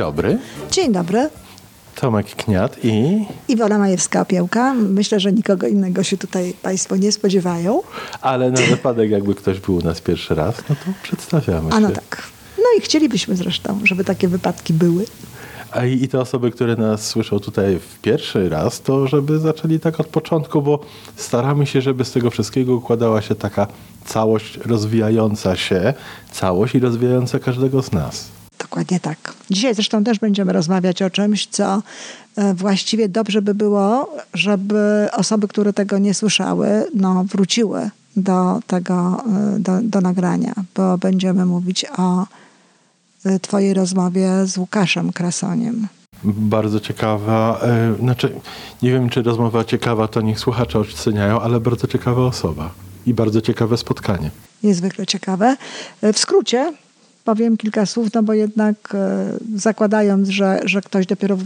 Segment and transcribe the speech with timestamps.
[0.00, 0.38] dobry.
[0.70, 1.30] Dzień dobry.
[1.94, 3.24] Tomek Kniat i...
[3.48, 4.74] Iwona Majewska-Opiełka.
[4.74, 7.82] Myślę, że nikogo innego się tutaj Państwo nie spodziewają.
[8.20, 11.88] Ale na wypadek, jakby ktoś był u nas pierwszy raz, no to przedstawiamy A no
[11.88, 11.94] się.
[11.94, 12.22] tak.
[12.58, 15.04] No i chcielibyśmy zresztą, żeby takie wypadki były.
[15.70, 19.80] A i, i te osoby, które nas słyszą tutaj w pierwszy raz, to żeby zaczęli
[19.80, 20.80] tak od początku, bo
[21.16, 23.66] staramy się, żeby z tego wszystkiego układała się taka
[24.04, 25.94] całość rozwijająca się,
[26.32, 28.39] całość i rozwijająca każdego z nas.
[28.60, 29.34] Dokładnie tak.
[29.50, 31.82] Dzisiaj zresztą też będziemy rozmawiać o czymś, co
[32.36, 39.24] e, właściwie dobrze by było, żeby osoby, które tego nie słyszały, no, wróciły do tego,
[39.56, 42.26] e, do, do nagrania, bo będziemy mówić o
[43.24, 45.88] e, Twojej rozmowie z Łukaszem Krasoniem.
[46.24, 47.60] Bardzo ciekawa,
[48.00, 48.32] znaczy
[48.82, 52.70] nie wiem, czy rozmowa ciekawa, to niech słuchacze oceniają, ale bardzo ciekawa osoba
[53.06, 54.30] i bardzo ciekawe spotkanie.
[54.62, 55.56] Niezwykle ciekawe.
[56.02, 56.72] W skrócie
[57.24, 61.38] powiem kilka słów, no bo jednak e, zakładając, że, że ktoś dopiero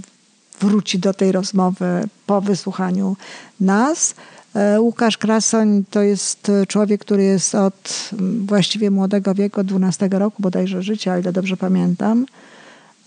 [0.61, 3.16] wróci do tej rozmowy po wysłuchaniu
[3.61, 4.14] nas,
[4.55, 8.11] e, Łukasz Krasoń to jest człowiek, który jest od
[8.47, 12.27] właściwie młodego wieku, od 12 roku bodajże życia, ile dobrze pamiętam,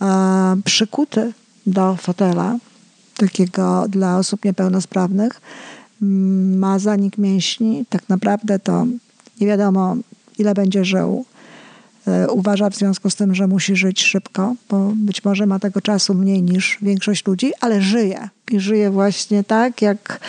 [0.02, 0.05] e,
[0.65, 1.33] przykuty
[1.67, 2.57] do fotela
[3.17, 5.41] takiego dla osób niepełnosprawnych.
[6.57, 7.85] Ma zanik mięśni.
[7.89, 8.85] Tak naprawdę to
[9.41, 9.95] nie wiadomo,
[10.37, 11.25] ile będzie żył.
[12.08, 15.81] E, Uważa w związku z tym, że musi żyć szybko, bo być może ma tego
[15.81, 18.30] czasu mniej niż większość ludzi, ale żyje.
[18.52, 20.20] I żyje właśnie tak, jak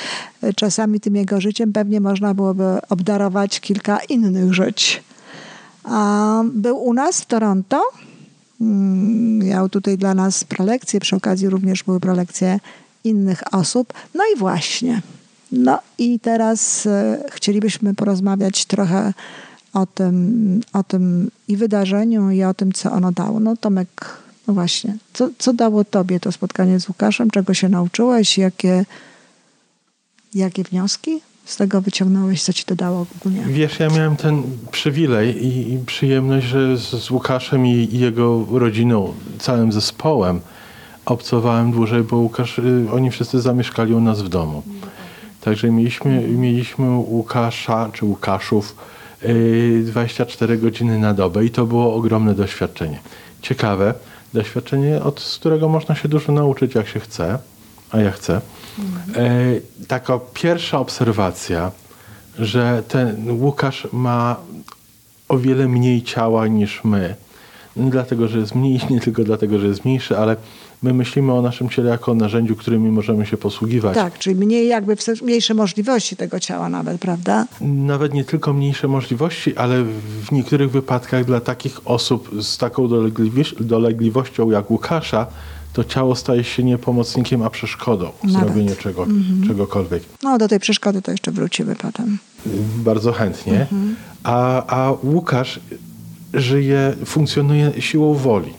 [0.42, 5.02] e, czasami tym jego życiem pewnie można byłoby obdarować kilka innych żyć.
[6.44, 7.82] Był u nas w Toronto.
[8.60, 12.60] Mm, Miał tutaj dla nas prelekcje, przy okazji również były prelekcje
[13.04, 13.92] innych osób.
[14.14, 15.02] No i właśnie.
[15.52, 19.12] No i teraz e, chcielibyśmy porozmawiać trochę
[19.72, 23.40] o tym, o tym i wydarzeniu, i o tym, co ono dało.
[23.40, 27.30] No Tomek, no właśnie, co, co dało tobie to spotkanie z Łukaszem?
[27.30, 28.38] Czego się nauczyłeś?
[28.38, 28.84] Jakie,
[30.34, 32.42] jakie wnioski z tego wyciągnąłeś?
[32.42, 33.44] Co ci to dało ogólnie?
[33.46, 38.46] Wiesz, ja miałem ten przywilej i, i przyjemność, że z, z Łukaszem i, i jego
[38.50, 40.40] rodziną, całym zespołem
[41.06, 44.62] obcowałem dłużej, bo Łukasz, y, oni wszyscy zamieszkali u nas w domu.
[45.40, 48.76] Także mieliśmy, mieliśmy Łukasza, czy Łukaszów
[49.84, 52.98] 24 godziny na dobę i to było ogromne doświadczenie.
[53.42, 53.94] Ciekawe
[54.34, 57.38] doświadczenie, od z którego można się dużo nauczyć, jak się chce,
[57.90, 58.40] a ja chcę.
[59.16, 59.30] E,
[59.88, 61.70] taka pierwsza obserwacja,
[62.38, 64.36] że ten Łukasz ma
[65.28, 67.14] o wiele mniej ciała niż my.
[67.76, 70.36] Nie dlatego, że jest mniej, nie tylko dlatego, że jest mniejszy, ale
[70.82, 73.94] my myślimy o naszym ciele jako o narzędziu, którymi możemy się posługiwać.
[73.94, 77.46] Tak, czyli mniej jakby mniejsze możliwości tego ciała nawet, prawda?
[77.60, 79.84] Nawet nie tylko mniejsze możliwości, ale
[80.28, 82.88] w niektórych wypadkach dla takich osób z taką
[83.60, 85.26] dolegliwością jak Łukasza,
[85.72, 89.06] to ciało staje się nie pomocnikiem, a przeszkodą w zrobieniu czego,
[89.46, 90.02] czegokolwiek.
[90.22, 92.18] No do tej przeszkody to jeszcze wrócimy potem.
[92.76, 93.66] Bardzo chętnie.
[94.24, 95.60] A, a Łukasz
[96.34, 98.52] żyje, funkcjonuje siłą woli.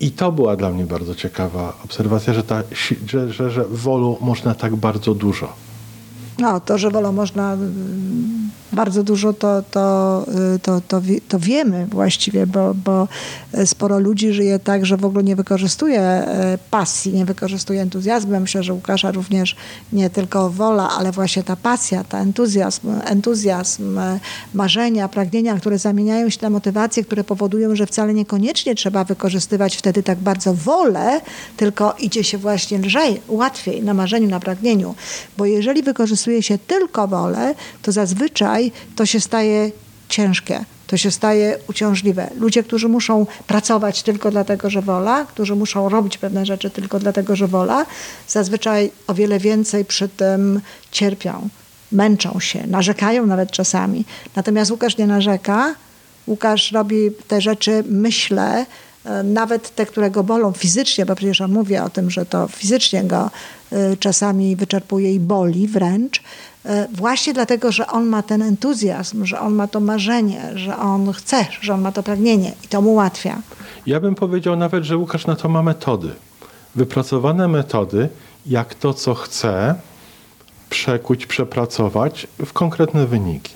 [0.00, 2.62] I to była dla mnie bardzo ciekawa obserwacja, że, ta,
[3.06, 3.64] że, że, że
[4.20, 5.52] można tak bardzo dużo.
[6.38, 7.56] No, to, że wolą można
[8.72, 13.08] bardzo dużo, to, to, y, to, to, to wiemy właściwie, bo, bo
[13.64, 18.32] sporo ludzi żyje tak, że w ogóle nie wykorzystuje e, pasji, nie wykorzystuje entuzjazmu.
[18.32, 19.56] Ja Myślę, że Łukasza również
[19.92, 23.98] nie tylko wola, ale właśnie ta pasja, ta entuzjazm, entuzjazm,
[24.54, 30.02] marzenia, pragnienia, które zamieniają się na motywacje, które powodują, że wcale niekoniecznie trzeba wykorzystywać wtedy
[30.02, 31.20] tak bardzo wolę,
[31.56, 34.94] tylko idzie się właśnie lżej, łatwiej na marzeniu, na pragnieniu.
[35.38, 38.55] Bo jeżeli wykorzystuje się tylko wolę, to zazwyczaj
[38.96, 39.70] to się staje
[40.08, 40.64] ciężkie.
[40.86, 42.30] To się staje uciążliwe.
[42.38, 47.36] Ludzie, którzy muszą pracować tylko dlatego, że wola, którzy muszą robić pewne rzeczy tylko dlatego,
[47.36, 47.86] że wola,
[48.28, 50.60] zazwyczaj o wiele więcej przy tym
[50.90, 51.48] cierpią,
[51.92, 54.04] męczą się, narzekają nawet czasami.
[54.36, 55.74] Natomiast Łukasz nie narzeka.
[56.26, 58.66] Łukasz robi te rzeczy, myślę,
[59.04, 62.48] e, nawet te, które go bolą fizycznie, bo przecież on mówi o tym, że to
[62.48, 63.30] fizycznie go
[63.72, 66.22] e, czasami wyczerpuje i boli wręcz,
[66.92, 71.46] właśnie dlatego, że on ma ten entuzjazm, że on ma to marzenie, że on chce,
[71.60, 73.42] że on ma to pragnienie i to mu ułatwia.
[73.86, 76.10] Ja bym powiedział nawet, że Łukasz na to ma metody.
[76.74, 78.08] Wypracowane metody,
[78.46, 79.74] jak to, co chce,
[80.70, 83.54] przekuć, przepracować w konkretne wyniki.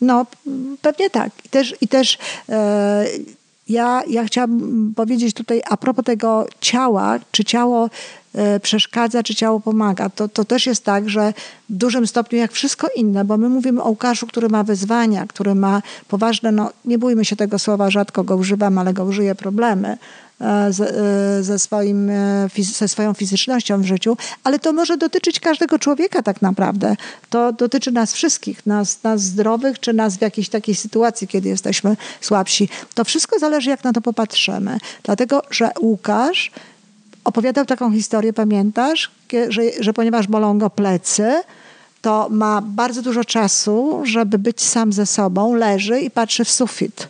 [0.00, 0.26] No,
[0.82, 1.30] pewnie tak.
[1.44, 2.18] I też, i też
[2.48, 3.06] e,
[3.68, 8.27] ja, ja chciałabym powiedzieć tutaj a propos tego ciała, czy ciało e, e,
[8.62, 10.08] przeszkadza, czy ciało pomaga.
[10.08, 11.32] To, to też jest tak, że
[11.70, 15.54] w dużym stopniu jak wszystko inne, bo my mówimy o Łukaszu, który ma wyzwania, który
[15.54, 19.98] ma poważne, no nie bójmy się tego słowa, rzadko go używam, ale go użyję, problemy
[20.40, 20.88] e, ze,
[21.38, 26.22] e, ze, swoim, e, ze swoją fizycznością w życiu, ale to może dotyczyć każdego człowieka
[26.22, 26.96] tak naprawdę.
[27.30, 31.96] To dotyczy nas wszystkich, nas, nas zdrowych, czy nas w jakiejś takiej sytuacji, kiedy jesteśmy
[32.20, 32.68] słabsi.
[32.94, 34.78] To wszystko zależy, jak na to popatrzymy.
[35.02, 36.50] Dlatego, że Łukasz
[37.28, 39.10] opowiadał taką historię, pamiętasz,
[39.48, 41.42] że, że ponieważ bolą go plecy,
[42.02, 47.08] to ma bardzo dużo czasu, żeby być sam ze sobą, leży i patrzy w sufit.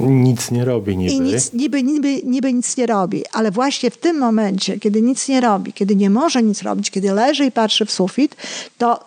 [0.00, 1.12] Nic nie robi niby.
[1.12, 5.28] I nic, niby, niby, niby nic nie robi, ale właśnie w tym momencie, kiedy nic
[5.28, 8.36] nie robi, kiedy nie może nic robić, kiedy leży i patrzy w sufit,
[8.78, 9.04] to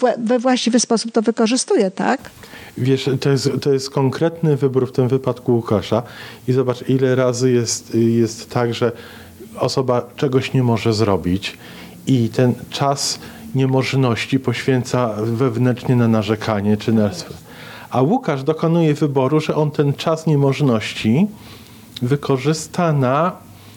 [0.00, 2.30] we, we właściwy sposób to wykorzystuje, tak?
[2.78, 6.02] Wiesz, to jest, to jest konkretny wybór w tym wypadku Łukasza
[6.48, 8.92] i zobacz, ile razy jest, jest tak, że
[9.58, 11.58] osoba czegoś nie może zrobić
[12.06, 13.18] i ten czas
[13.54, 17.10] niemożności poświęca wewnętrznie na narzekanie czy na...
[17.90, 21.26] A Łukasz dokonuje wyboru, że on ten czas niemożności
[22.02, 23.32] wykorzysta na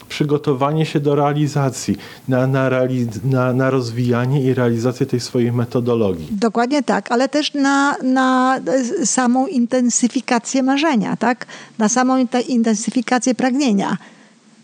[0.10, 1.98] przygotowanie się do realizacji,
[2.28, 6.28] na, na, realiz- na, na rozwijanie i realizację tej swojej metodologii.
[6.31, 8.60] Dokładnie tak, ale też na, na
[9.06, 11.46] samą intensyfikację marzenia, tak?
[11.78, 13.98] Na samą inte- intensyfikację pragnienia.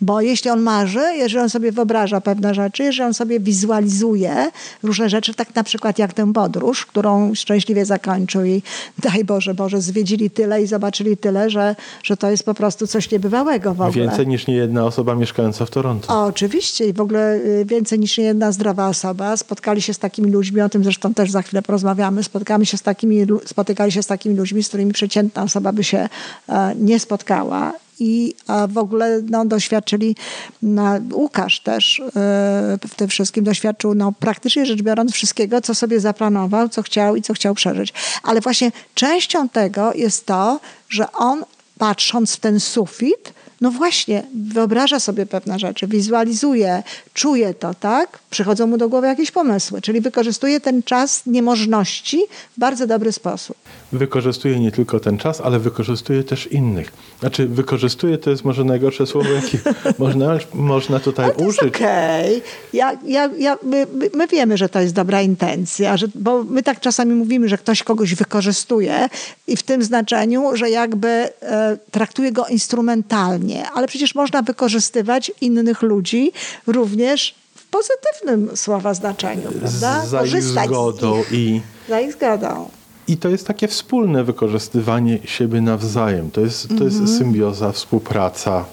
[0.02, 4.52] Bo jeśli on marzy, jeżeli on sobie wyobraża pewne rzeczy, jeżeli on sobie wizualizuje
[4.84, 8.62] różne rzeczy, tak na przykład jak tę podróż, którą szczęśliwie zakończył i
[9.10, 13.12] daj Boże, Boże, zwiedzili tyle i zobaczyli tyle, że, że to jest po prostu coś
[13.12, 14.06] niebywałego w ogóle.
[14.06, 16.14] Więcej niż nie jedna osoba mieszkająca w Toronto.
[16.14, 19.38] O, oczywiście i w ogóle y, więcej niż jedna zdrowa osoba.
[19.38, 22.24] Spotkali się z takimi ludźmi, o tym zresztą też za chwilę porozmawiamy.
[22.24, 26.10] Spotkamy się z takimi, spotykali się z takimi ludźmi, z którymi przeciętna osoba by się
[26.50, 27.74] e, nie spotkała.
[28.00, 30.16] I a w ogóle no, doświadczyli,
[30.62, 32.12] no, Łukasz też e,
[32.88, 37.22] w tym wszystkim doświadczył no, praktycznie rzecz biorąc wszystkiego, co sobie zaplanował, co chciał i
[37.22, 37.94] co chciał przeżyć.
[38.24, 40.60] Ale właśnie częścią tego jest to,
[40.90, 41.44] że on
[41.78, 44.24] patrząc w ten sufit, no właśnie,
[44.54, 46.84] wyobraża sobie pewne rzeczy, wizualizuje,
[47.14, 48.20] czuje to, tak?
[48.30, 52.22] Przychodzą mu do głowy jakieś pomysły, czyli wykorzystuje ten czas niemożności
[52.58, 53.58] w bardzo dobry sposób.
[53.92, 56.92] Wykorzystuje nie tylko ten czas, ale wykorzystuje też innych.
[57.20, 59.60] Znaczy, wykorzystuje to jest może najgorsze słowo, jakie
[60.00, 61.62] można, można tutaj to użyć.
[61.76, 62.42] okej.
[62.74, 66.64] Ja, ja, ja, my, my- my wiemy, że to jest dobra intencja, że, bo my
[66.64, 69.10] tak czasami mówimy, że ktoś kogoś wykorzystuje
[69.48, 75.82] i w tym znaczeniu, że jakby e, traktuje go instrumentalnie, ale przecież można wykorzystywać innych
[75.82, 76.32] ludzi
[76.68, 80.06] również w pozytywnym słowa znaczeniu, prawda?
[80.06, 81.32] Za ich Korzystać z zgodą ich.
[81.34, 82.70] i, Za ich zgodą.
[83.08, 86.32] i to jest takie wspólne wykorzystywanie siebie nawzajem.
[86.32, 86.92] To jest, to Mhm.
[86.92, 88.66] jest symbioza, współpraca,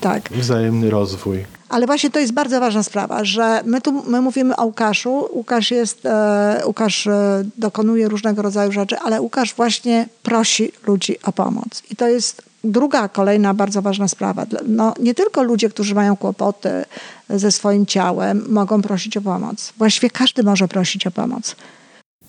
[0.00, 0.28] Tak.
[0.32, 1.44] wzajemny rozwój.
[1.68, 5.28] Ale właśnie to jest bardzo ważna sprawa, że my tu my mówimy o Łukaszu.
[5.32, 11.32] Łukasz jest, e, Łukasz e, dokonuje różnego rodzaju rzeczy, ale Łukasz właśnie prosi ludzi o
[11.32, 11.82] pomoc.
[11.90, 14.46] I to jest druga, kolejna bardzo ważna sprawa.
[14.66, 16.84] No, nie tylko ludzie, którzy mają kłopoty
[17.30, 19.72] ze swoim ciałem, mogą prosić o pomoc.
[19.78, 21.56] Właściwie każdy może prosić o pomoc.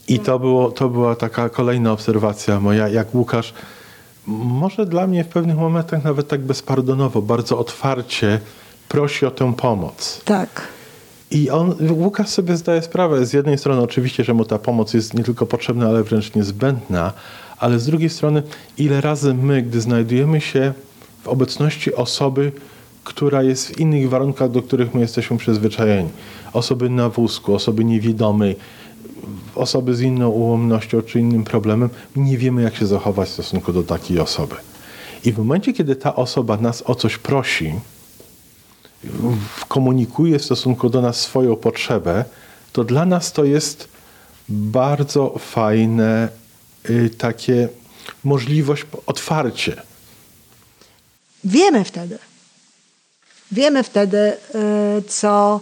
[0.07, 3.53] I to, było, to była taka kolejna obserwacja moja, jak Łukasz,
[4.27, 8.39] może dla mnie w pewnych momentach nawet tak bezpardonowo, bardzo otwarcie
[8.87, 10.21] prosi o tę pomoc.
[10.25, 10.67] Tak.
[11.31, 15.13] I on, Łukasz sobie zdaje sprawę, z jednej strony oczywiście, że mu ta pomoc jest
[15.13, 17.13] nie tylko potrzebna, ale wręcz niezbędna,
[17.61, 18.43] ale z drugiej strony,
[18.77, 20.73] ile razy my, gdy znajdujemy się
[21.23, 22.51] w obecności osoby,
[23.03, 26.09] która jest w innych warunkach, do których my jesteśmy przyzwyczajeni,
[26.53, 28.55] osoby na wózku, osoby niewidomej,
[29.55, 33.83] osoby z inną ułomnością czy innym problemem, nie wiemy, jak się zachować w stosunku do
[33.83, 34.55] takiej osoby.
[35.23, 37.73] I w momencie, kiedy ta osoba nas o coś prosi,
[39.67, 42.25] komunikuje w stosunku do nas swoją potrzebę,
[42.73, 43.87] to dla nas to jest
[44.49, 46.40] bardzo fajne
[47.17, 47.69] takie
[48.23, 49.81] możliwość, otwarcie.
[51.43, 52.17] Wiemy wtedy.
[53.51, 54.17] Wiemy wtedy,
[54.97, 55.61] y, co,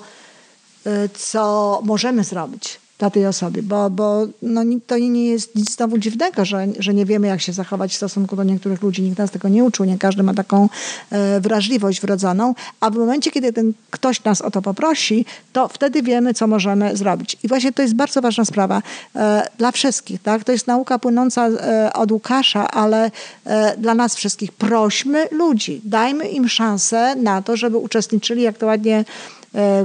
[0.88, 5.98] y, co możemy zrobić dla tej osoby, bo, bo no, to nie jest nic znowu
[5.98, 9.02] dziwnego, że, że nie wiemy, jak się zachować w stosunku do niektórych ludzi.
[9.02, 10.70] Nikt nas tego nie uczył, nie każdy ma taką
[11.12, 16.04] e, wrażliwość wrodzoną, a w momencie, kiedy ten ktoś nas o to poprosi, to wtedy
[16.04, 17.38] wiemy, co możemy zrobić.
[17.44, 18.82] I właśnie to jest bardzo ważna sprawa
[19.16, 20.22] e, dla wszystkich.
[20.22, 20.44] Tak?
[20.44, 23.12] To jest nauka płynąca e, od Łukasza, ale
[23.46, 24.52] e, dla nas wszystkich.
[24.52, 29.06] Prośmy ludzi, dajmy im szansę na to, żeby uczestniczyli, jak to ładnie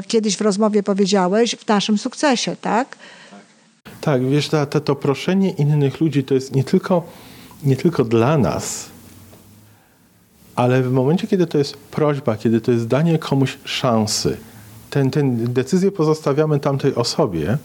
[0.06, 2.96] kiedyś w rozmowie powiedziałeś, w naszym sukcesie, tak?
[4.00, 7.02] Tak, wiesz, ta, ta, to proszenie innych ludzi to jest nie tylko,
[7.62, 8.86] nie tylko dla nas,
[10.56, 14.36] ale w momencie, kiedy to jest prośba, kiedy to jest danie komuś szansy,
[14.90, 17.58] ten, ten decyzję pozostawiamy tamtej osobie,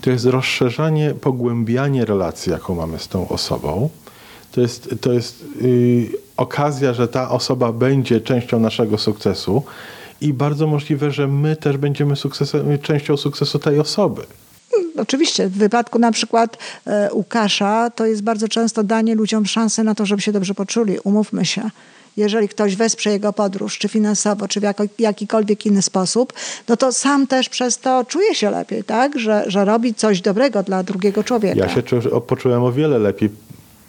[0.00, 3.90] to jest rozszerzanie, pogłębianie relacji, jaką mamy z tą osobą.
[4.52, 9.62] To jest, to jest yy, okazja, że ta osoba będzie częścią naszego sukcesu
[10.22, 14.22] i bardzo możliwe, że my też będziemy sukcesem, częścią sukcesu tej osoby.
[14.96, 19.94] Oczywiście, w wypadku na przykład e, Łukasza to jest bardzo często danie ludziom szansy na
[19.94, 20.98] to, żeby się dobrze poczuli.
[21.04, 21.70] Umówmy się.
[22.16, 26.32] Jeżeli ktoś wesprze jego podróż, czy finansowo, czy w jako, jakikolwiek inny sposób,
[26.68, 29.18] no to sam też przez to czuje się lepiej, tak?
[29.18, 31.58] Że, że robi coś dobrego dla drugiego człowieka.
[31.58, 33.30] Ja się czu, poczułem o wiele lepiej,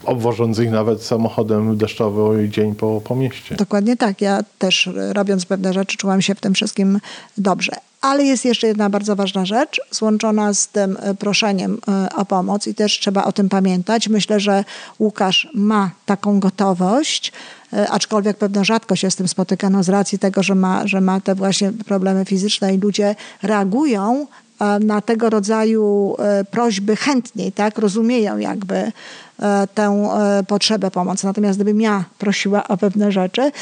[0.04, 3.54] obwożąc ich nawet samochodem deszczowym dzień po, po mieście.
[3.54, 4.20] Dokładnie tak.
[4.20, 7.00] Ja też e, robiąc pewne rzeczy czułam się w tym wszystkim
[7.38, 7.72] dobrze.
[8.00, 12.66] Ale jest jeszcze jedna bardzo ważna rzecz, złączona z tym e, proszeniem e, o pomoc
[12.66, 14.08] i też trzeba o tym pamiętać.
[14.08, 14.64] Myślę, że
[14.98, 17.32] Łukasz ma taką gotowość,
[17.90, 21.20] aczkolwiek pewno rzadko się z tym spotyka, no z racji tego, że ma, że ma
[21.20, 24.26] te właśnie problemy fizyczne i ludzie reagują
[24.80, 26.16] na tego rodzaju
[26.50, 27.78] prośby chętniej, tak?
[27.78, 28.92] Rozumieją jakby
[29.74, 30.08] tę
[30.48, 31.26] potrzebę pomocy.
[31.26, 33.52] Natomiast gdybym ja prosiła o pewne rzeczy,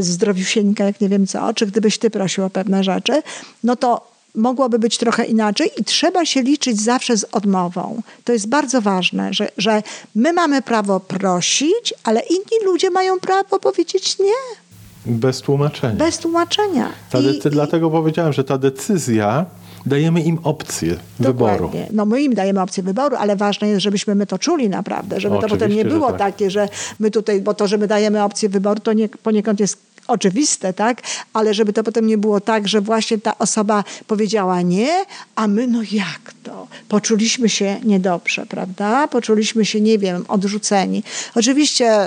[0.00, 3.22] zdrowiusieńka, jak nie wiem co, czy gdybyś ty prosił o pewne rzeczy,
[3.64, 8.02] no to mogłoby być trochę inaczej i trzeba się liczyć zawsze z odmową.
[8.24, 9.82] To jest bardzo ważne, że, że
[10.14, 14.60] my mamy prawo prosić, ale inni ludzie mają prawo powiedzieć nie.
[15.06, 15.94] Bez tłumaczenia.
[15.94, 16.88] Bez tłumaczenia.
[17.14, 19.46] I, i, dlatego powiedziałem, że ta decyzja
[19.86, 21.68] dajemy im opcję Dokładnie.
[21.68, 21.86] wyboru.
[21.92, 25.38] No my im dajemy opcję wyboru, ale ważne jest, żebyśmy my to czuli naprawdę, żeby
[25.40, 26.18] to potem nie było tak.
[26.18, 26.68] takie, że
[26.98, 31.02] my tutaj, bo to, że my dajemy opcję wyboru, to nie, poniekąd jest oczywiste, tak?
[31.32, 35.66] Ale żeby to potem nie było tak, że właśnie ta osoba powiedziała nie, a my
[35.66, 36.68] no jak to?
[36.88, 39.08] Poczuliśmy się niedobrze, prawda?
[39.08, 41.02] Poczuliśmy się, nie wiem, odrzuceni.
[41.34, 42.06] Oczywiście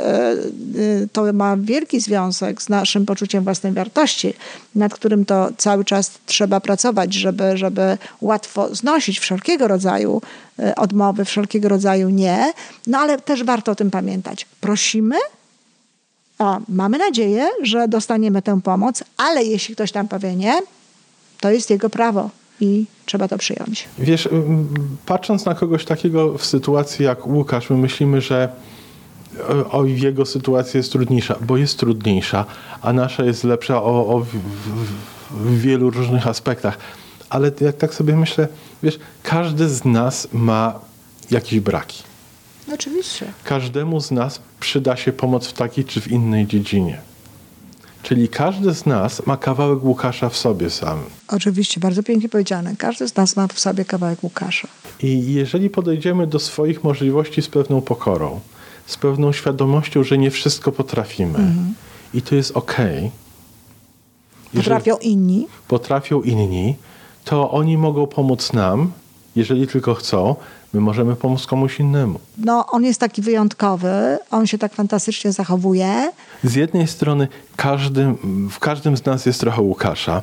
[1.14, 4.34] to ma wielki związek z naszym poczuciem własnej wartości,
[4.76, 10.22] nad którym to cały czas trzeba pracować, żeby, żeby łatwo znosić wszelkiego rodzaju
[10.76, 12.54] odmowy, wszelkiego rodzaju nie.
[12.88, 14.46] No ale też warto o tym pamiętać.
[14.62, 15.16] Prosimy,
[16.40, 20.62] o, mamy nadzieję, że dostaniemy tę pomoc, ale jeśli ktoś tam powie nie,
[21.40, 22.30] to jest jego prawo
[22.62, 23.88] i trzeba to przyjąć.
[24.00, 24.30] Wiesz,
[25.06, 28.50] patrząc na kogoś takiego w sytuacji jak Łukasz, my myślimy, że
[29.72, 32.46] o jego sytuacja jest trudniejsza, bo jest trudniejsza,
[32.82, 34.28] a nasza jest lepsza o, o w,
[35.32, 36.78] w wielu różnych aspektach.
[37.30, 38.48] Ale jak tak sobie myślę,
[38.84, 40.80] wiesz, każdy z nas ma
[41.32, 42.04] jakieś braki.
[42.74, 43.34] Oczywiście.
[43.44, 47.02] Każdemu z nas przyda się pomoc w takiej czy w innej dziedzinie.
[48.04, 51.06] Czyli każdy z nas ma kawałek Łukasza w sobie samym.
[51.28, 52.76] Oczywiście, bardzo pięknie powiedziane.
[52.78, 54.68] Każdy z nas ma w sobie kawałek Łukasza.
[55.00, 58.40] I jeżeli podejdziemy do swoich możliwości z pewną pokorą,
[58.86, 61.74] z pewną świadomością, że nie wszystko potrafimy mhm.
[62.14, 62.52] i to jest.
[62.52, 63.12] Okay,
[64.56, 65.48] potrafią inni.
[65.68, 66.76] Potrafią inni,
[67.26, 68.92] to oni mogą pomóc nam,
[69.36, 70.36] jeżeli tylko chcą,
[70.74, 72.20] my możemy pomóc komuś innemu.
[72.38, 76.12] No, on jest taki wyjątkowy, on się tak fantastycznie zachowuje.
[76.44, 78.14] Z jednej strony każdy,
[78.52, 80.22] w każdym z nas jest trochę Łukasza,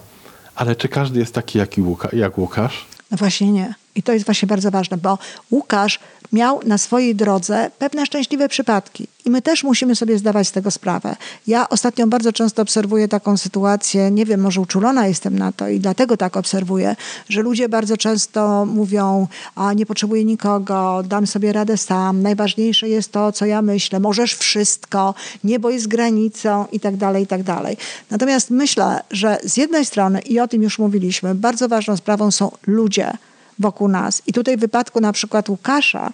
[0.54, 2.86] ale czy każdy jest taki jak, Łuka, jak Łukasz?
[3.10, 3.74] No właśnie nie.
[3.94, 5.18] I to jest właśnie bardzo ważne, bo
[5.50, 5.98] Łukasz
[6.32, 9.06] miał na swojej drodze pewne szczęśliwe przypadki.
[9.24, 11.16] I my też musimy sobie zdawać z tego sprawę.
[11.46, 15.80] Ja ostatnio bardzo często obserwuję taką sytuację, nie wiem, może uczulona jestem na to i
[15.80, 16.96] dlatego tak obserwuję,
[17.28, 23.12] że ludzie bardzo często mówią, a nie potrzebuję nikogo, dam sobie radę sam, najważniejsze jest
[23.12, 27.76] to, co ja myślę, możesz wszystko, niebo jest granicą i tak dalej, i tak dalej.
[28.10, 32.50] Natomiast myślę, że z jednej strony, i o tym już mówiliśmy, bardzo ważną sprawą są
[32.66, 33.12] ludzie,
[33.60, 34.22] wokół nas.
[34.26, 36.10] I tutaj w wypadku na przykład Łukasza,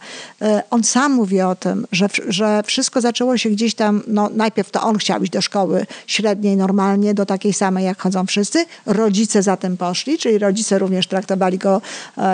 [0.70, 4.82] on sam mówi o tym, że, że wszystko zaczęło się gdzieś tam, no najpierw to
[4.82, 8.66] on chciał iść do szkoły średniej normalnie, do takiej samej jak chodzą wszyscy.
[8.86, 11.80] Rodzice za tym poszli, czyli rodzice również traktowali go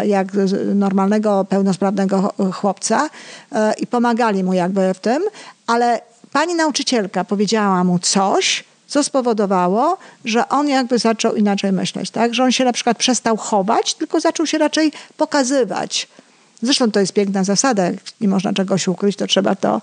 [0.05, 0.33] jak
[0.75, 3.11] normalnego, pełnosprawnego chłopca
[3.81, 5.23] i pomagali mu jakby w tym,
[5.67, 6.01] ale
[6.33, 12.35] pani nauczycielka powiedziała mu coś, co spowodowało, że on jakby zaczął inaczej myśleć, tak?
[12.35, 16.09] Że on się na przykład przestał chować, tylko zaczął się raczej pokazywać.
[16.63, 17.85] Zresztą to jest piękna zasada.
[17.85, 19.81] Jak nie można czegoś ukryć, to trzeba to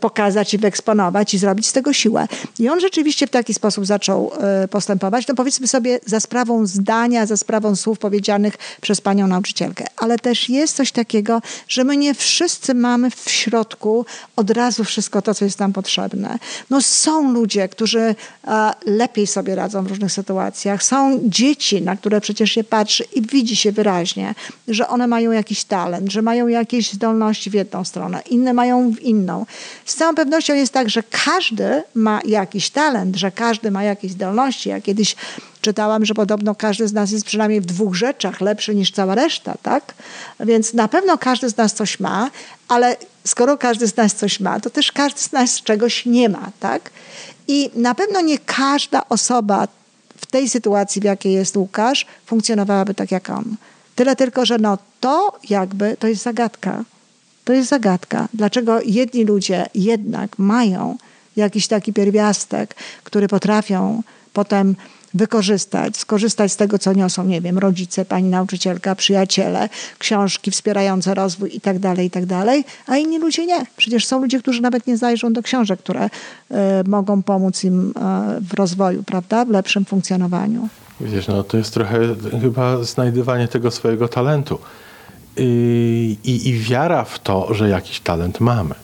[0.00, 2.26] pokazać i wyeksponować i zrobić z tego siłę.
[2.58, 4.32] I on rzeczywiście w taki sposób zaczął
[4.70, 5.26] postępować.
[5.28, 9.84] No powiedzmy sobie za sprawą zdania, za sprawą słów powiedzianych przez panią nauczycielkę.
[9.96, 15.22] Ale też jest coś takiego, że my nie wszyscy mamy w środku od razu wszystko
[15.22, 16.38] to, co jest nam potrzebne.
[16.70, 18.14] No są ludzie, którzy
[18.86, 20.82] lepiej sobie radzą w różnych sytuacjach.
[20.82, 24.34] Są dzieci, na które przecież się patrzy i widzi się wyraźnie,
[24.68, 29.00] że one mają jakiś talent, że mają jakieś zdolności w jedną stronę, inne mają w
[29.00, 29.46] inną.
[29.84, 34.68] Z całą pewnością jest tak, że każdy ma jakiś talent, że każdy ma jakieś zdolności.
[34.68, 35.16] Ja kiedyś
[35.60, 39.54] czytałam, że podobno każdy z nas jest przynajmniej w dwóch rzeczach lepszy niż cała reszta,
[39.62, 39.94] tak?
[40.40, 42.30] Więc na pewno każdy z nas coś ma,
[42.68, 46.50] ale skoro każdy z nas coś ma, to też każdy z nas czegoś nie ma,
[46.60, 46.90] tak?
[47.48, 49.68] I na pewno nie każda osoba
[50.16, 53.56] w tej sytuacji, w jakiej jest Łukasz, funkcjonowałaby tak jak on.
[54.00, 56.84] Tyle tylko, że no to jakby to jest zagadka.
[57.44, 58.28] To jest zagadka.
[58.34, 60.96] Dlaczego jedni ludzie jednak mają
[61.36, 64.02] jakiś taki pierwiastek, który potrafią
[64.32, 64.76] potem
[65.14, 71.56] wykorzystać, skorzystać z tego, co niosą, nie wiem, rodzice, pani nauczycielka, przyjaciele, książki wspierające rozwój
[71.56, 72.24] i tak dalej, i tak
[72.86, 73.66] a inni ludzie nie.
[73.76, 76.54] Przecież są ludzie, którzy nawet nie zajrzą do książek, które y,
[76.86, 77.92] mogą pomóc im y,
[78.40, 80.68] w rozwoju, prawda, w lepszym funkcjonowaniu.
[81.00, 81.98] Widzisz, no to jest trochę
[82.40, 84.58] chyba znajdywanie tego swojego talentu.
[85.36, 88.74] I, i, I wiara w to, że jakiś talent mamy.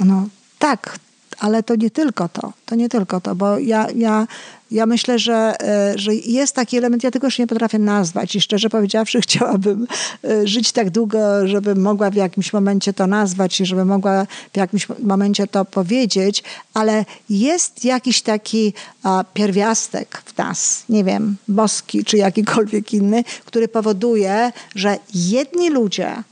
[0.00, 0.26] No
[0.58, 0.98] tak,
[1.42, 2.52] ale to nie tylko to.
[2.66, 4.26] To nie tylko to, bo ja, ja,
[4.70, 8.40] ja myślę, że, e, że jest taki element, ja tego już nie potrafię nazwać i
[8.40, 9.86] szczerze powiedziawszy chciałabym
[10.24, 14.56] e, żyć tak długo, żebym mogła w jakimś momencie to nazwać i żebym mogła w
[14.56, 16.44] jakimś momencie to powiedzieć,
[16.74, 18.72] ale jest jakiś taki
[19.34, 26.22] pierwiastek w nas, nie wiem, boski czy jakikolwiek inny, który powoduje, że jedni ludzie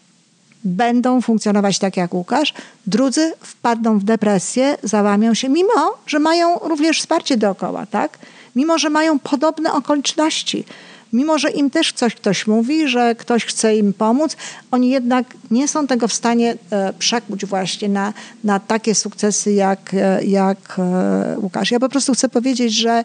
[0.64, 2.55] będą funkcjonować tak jak Łukasz,
[2.87, 8.19] drudzy wpadną w depresję, załamią się, mimo że mają również wsparcie dookoła, tak?
[8.57, 10.64] Mimo że mają podobne okoliczności,
[11.12, 14.37] mimo że im też coś ktoś mówi, że ktoś chce im pomóc,
[14.71, 18.12] oni jednak nie są tego w stanie e, przekuć właśnie na,
[18.45, 21.71] na takie sukcesy jak, e, jak e, Łukasz.
[21.71, 23.04] Ja po prostu chcę powiedzieć, że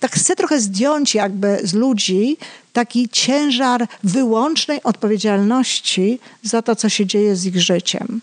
[0.00, 2.36] tak chcę trochę zdjąć jakby z ludzi
[2.72, 8.20] taki ciężar wyłącznej odpowiedzialności za to, co się dzieje z ich życiem.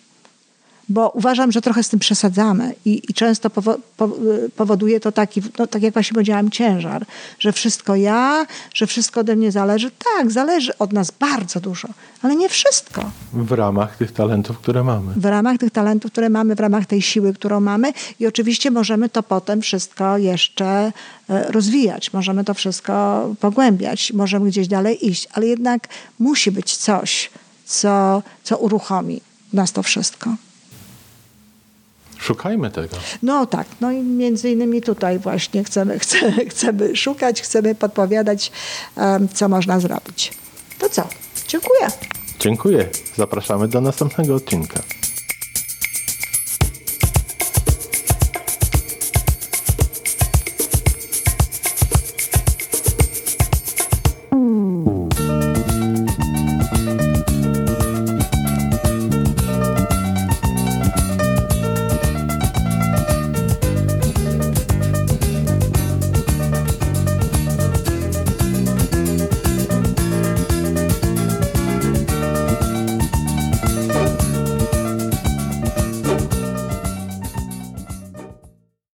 [0.89, 4.09] Bo uważam, że trochę z tym przesadzamy i, i często powo, po,
[4.55, 7.05] powoduje to taki, no, tak jak właśnie powiedziałam, ciężar,
[7.39, 9.91] że wszystko ja, że wszystko ode mnie zależy.
[10.17, 11.87] Tak, zależy od nas bardzo dużo,
[12.21, 13.11] ale nie wszystko.
[13.33, 15.13] W ramach tych talentów, które mamy.
[15.15, 19.09] W ramach tych talentów, które mamy, w ramach tej siły, którą mamy i oczywiście możemy
[19.09, 20.91] to potem wszystko jeszcze
[21.29, 25.87] e, rozwijać, możemy to wszystko pogłębiać, możemy gdzieś dalej iść, ale jednak
[26.19, 27.29] musi być coś,
[27.65, 29.21] co, co uruchomi
[29.53, 30.35] nas to wszystko.
[32.17, 32.95] Szukajmy tego.
[33.23, 38.51] No tak, no i między innymi tutaj właśnie chcemy, chcemy, chcemy szukać, chcemy podpowiadać,
[38.95, 40.33] um, co można zrobić.
[40.79, 41.07] To co?
[41.47, 41.87] Dziękuję.
[42.39, 42.89] Dziękuję.
[43.15, 44.79] Zapraszamy do następnego odcinka.